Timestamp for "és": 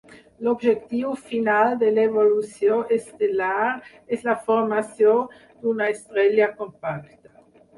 4.19-4.25